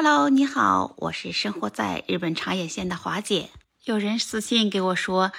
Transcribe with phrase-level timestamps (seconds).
[0.00, 3.50] Hello，你好，我是生活在日本长野县的华姐。
[3.82, 5.32] 有人私信给我说，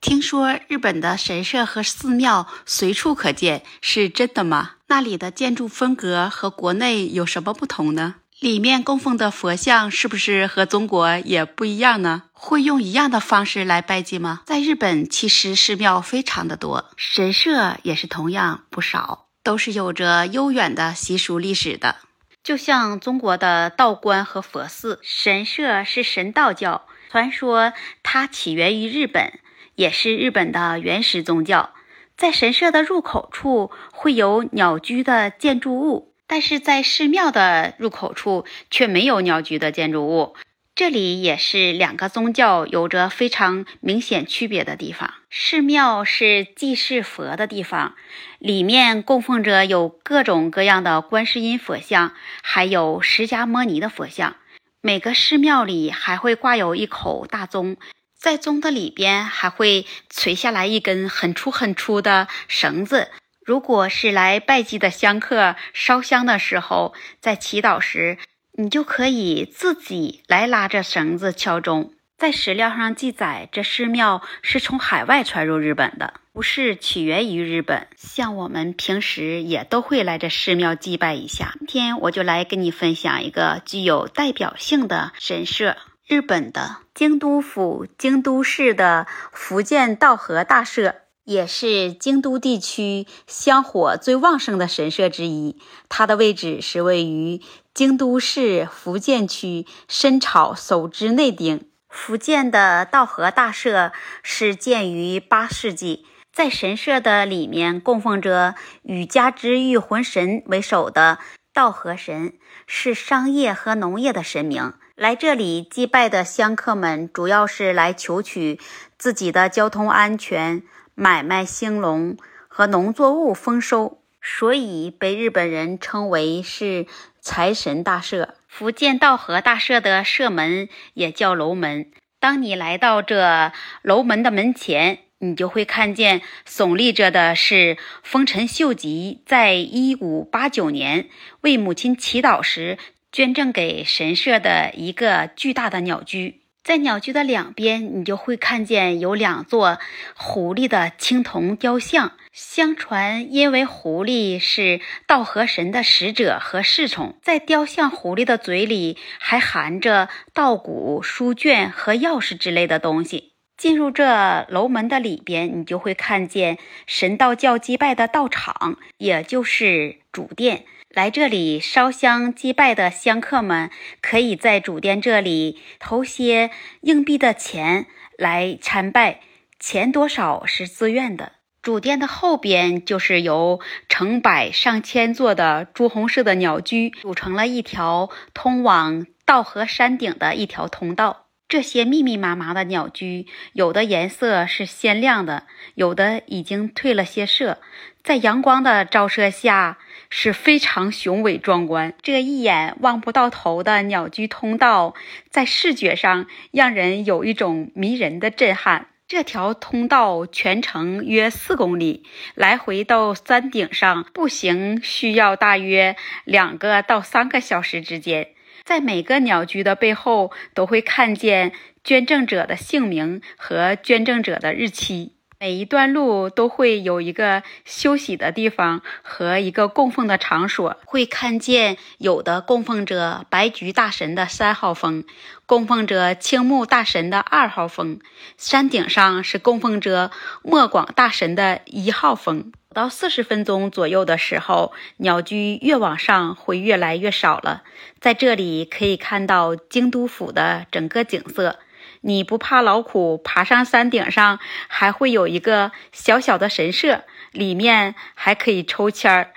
[0.00, 4.74] 听说日本的神社和寺庙随处可见，是真的吗？
[4.86, 8.14] 那里的建筑风格和国内有什么不同呢？
[8.38, 12.22] 里面供奉的佛像是不是和中国也不一样呢？
[12.30, 14.42] 会用一样的方式来拜祭吗？
[14.46, 21.96] 在日本，其实寺庙非常的多，神社也是同样不少，都是有着悠远的习俗历史的。
[22.44, 29.32] 就像中国的道观和佛寺，神社是神道教，传说它起源于日本，
[29.76, 31.72] 也是日本的原始宗教。
[32.18, 40.36] 在神社的入口处会有鸟居的建筑物，但是在寺庙的入口处却没有鸟居的建筑物。
[40.76, 45.14] 这里也是两个宗教有着非常明显区别的地方。
[45.30, 47.94] 寺庙是祭祀佛的地方，
[48.40, 54.34] 里面供奉着有各种各样的观世音佛像，还有释迦摩尼的佛像。
[54.80, 57.76] 每个寺庙里还会挂有一口大钟，
[58.18, 63.12] 在钟的里边还会垂下来一根很粗很粗的绳子。
[63.46, 68.18] 如果是来拜祭的香客烧香的时候，在祈祷时。
[68.56, 71.92] 你就可以自己来拉着绳子敲钟。
[72.16, 77.88] 在史料上记载，这寺庙是从海外传入日本的，不是起源于日本。
[77.96, 81.54] 像我们平时也都会来这寺庙祭拜一下。
[81.58, 90.94] 今天我就来跟你分享一个具有代表性的神社——日本的京都府京都市的福建道和大社。
[91.24, 95.56] 也是京都地区香火最旺盛的神社之一，
[95.88, 97.40] 它的位置是位于
[97.74, 101.68] 京都市福建区深草守之内町。
[101.88, 103.90] 福建的道和大社
[104.22, 111.18] 是建于八世纪，在神社的里面供奉着与家之玉魂神为首的
[111.52, 112.34] 道和神，
[112.68, 114.74] 是商业和农业的神明。
[114.94, 118.60] 来这里祭拜的香客们，主要是来求取
[118.96, 120.62] 自己的交通安全。
[120.94, 122.16] 买卖兴隆
[122.46, 126.86] 和农作物丰收，所以被日本人称为是
[127.20, 128.36] 财神大社。
[128.48, 131.90] 福建道和大社的社门也叫楼门。
[132.18, 133.52] 当你来到这
[133.82, 141.08] 楼门的门前，你就会看见耸立着的是丰臣秀吉在一五八九年
[141.42, 142.78] 为母亲祈祷时
[143.12, 146.43] 捐赠给神社的一个巨大的鸟居。
[146.64, 149.78] 在鸟居的两边，你就会看见有两座
[150.16, 152.12] 狐狸的青铜雕像。
[152.32, 163.33] 相传，因为狐狸是道和神的使者和侍从，在雕像狐狸的嘴里还含着稻谷、书卷和钥匙之类的东西。
[163.56, 170.64] 进入这楼门的里边，你就会看见神道教祭拜的道场，也就是主殿。
[170.90, 173.70] 来这里烧香祭拜的香客们，
[174.00, 176.50] 可以在主殿这里投些
[176.82, 179.20] 硬币的钱来参拜，
[179.58, 181.32] 钱多少是自愿的。
[181.62, 191.23] 主殿的后边就是由成百上千座的朱红色的鸟居组成了一条通往道和山顶的一条通道。
[191.48, 195.44] 这些密密麻麻的鸟居，有的颜色是鲜亮的，
[195.74, 197.60] 有的已经褪了些色，
[198.02, 199.78] 在阳光的照射下。
[200.16, 204.94] 是非常雄伟壮观，这一眼望不到头的鸟居通道，
[205.28, 208.90] 在视觉上让人有一种迷人的震撼。
[209.08, 212.04] 这条通道全程约四公里，
[212.36, 218.33] 来回到山顶上步行需要大约两个到三个小时之间。
[218.64, 221.52] 在每个鸟居的背后，都会看见
[221.84, 225.12] 捐赠者的姓名和捐赠者的日期。
[225.38, 235.04] 每一段路都会有一个休息的地方和一个供奉的场所，会看见有的供奉着白菊大神的三号峰，
[235.44, 237.98] 供奉着青木大神的二号峰，
[238.38, 240.10] 山顶上是供奉着
[240.42, 242.50] 莫广大神的一号峰。
[242.74, 247.62] 到四十分钟左右的时候，鸟居越往上会越来越少了，
[248.00, 251.60] 在这里可以看到京都府的整个景色。
[252.02, 254.38] 你不怕劳苦，爬上山顶上，
[254.68, 259.30] 还会有一个小小的神社，里面还可以抽签儿。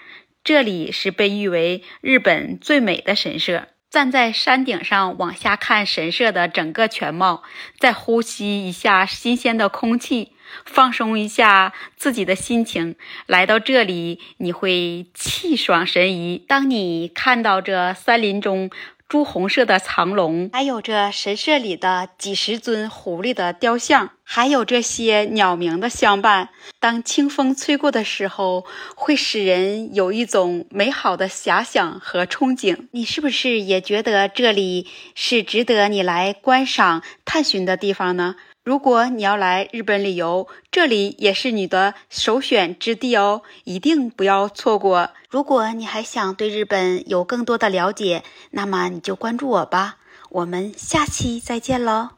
[0.43, 3.67] 这里是被誉为日本最美的神社。
[3.89, 7.43] 站在山顶上往下看神社的整个全貌，
[7.79, 10.33] 再呼吸一下新鲜的空气，
[10.65, 12.95] 放松一下自己的心情。
[13.25, 16.43] 来到这里，你会气爽神怡。
[16.47, 18.69] 当你看到这山林中，
[19.09, 26.49] 朱红色的长龙，还有这神社里的几十尊狐狸的雕像，还有这些鸟鸣的相伴。
[26.81, 28.65] 当清风吹过的时候，
[28.95, 32.87] 会使人有一种美好的遐想和憧憬。
[32.91, 38.35] 你是不是也觉得这里是值得你来观赏、探寻的地方呢？
[38.67, 45.11] 如果你要来日本旅游，这里也是你的首选之地哦，一定不要错过。
[45.29, 49.95] 如果你还想对日本有更多的了解，那么你就关注我吧。
[50.31, 52.09] 我们下期再见喽。